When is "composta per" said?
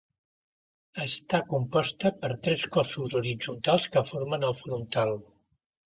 1.51-2.33